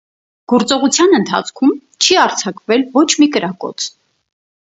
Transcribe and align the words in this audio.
Գործողության 0.51 1.13
ընթացքում 1.17 1.75
չի 2.07 2.17
արձակվել 2.23 2.87
ոչ 2.97 3.05
մի 3.21 3.29
կրակոց։ 3.37 3.89